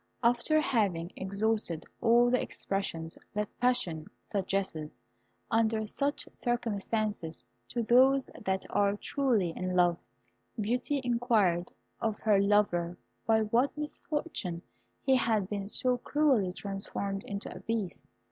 [0.23, 4.97] After having exhausted all the expressions that passion suggests
[5.51, 9.99] under such circumstances to those that are truly in love,
[10.59, 11.69] Beauty inquired
[11.99, 14.63] of her lover by what misfortune
[15.03, 18.07] he had been so cruelly transformed into a beast.